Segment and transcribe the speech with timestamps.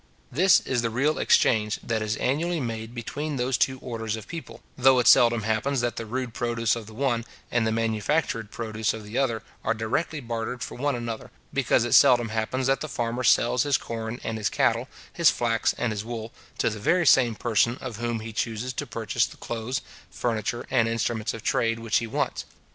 [0.31, 4.63] This is the real exchange that is annually made between those two orders of people,
[4.75, 8.95] though it seldom happens that the rude produce of the one, and the manufactured produce
[8.95, 12.89] of the other, are directly bartered for one another; because it seldom happens that the
[12.89, 17.05] farmer sells his corn and his cattle, his flax and his wool, to the very
[17.05, 21.77] same person of whom he chuses to purchase the clothes, furniture, and instruments of trade,
[21.77, 22.43] which he wants.